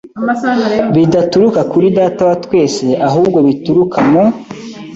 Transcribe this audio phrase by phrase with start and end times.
[0.95, 4.23] bidaturuka kuri Data wa twese ahubwo bituruka mu